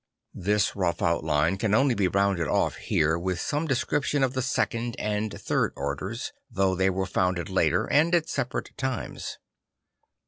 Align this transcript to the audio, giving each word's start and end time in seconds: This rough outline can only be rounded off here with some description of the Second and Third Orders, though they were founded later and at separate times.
This 0.33 0.75
rough 0.75 1.03
outline 1.03 1.57
can 1.57 1.75
only 1.75 1.93
be 1.93 2.07
rounded 2.07 2.47
off 2.47 2.77
here 2.77 3.19
with 3.19 3.39
some 3.39 3.67
description 3.67 4.23
of 4.23 4.33
the 4.33 4.41
Second 4.41 4.95
and 4.97 5.39
Third 5.39 5.73
Orders, 5.75 6.33
though 6.49 6.73
they 6.73 6.89
were 6.89 7.05
founded 7.05 7.51
later 7.51 7.85
and 7.85 8.15
at 8.15 8.27
separate 8.27 8.75
times. 8.77 9.37